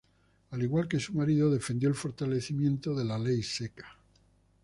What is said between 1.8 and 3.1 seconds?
el fortalecimiento de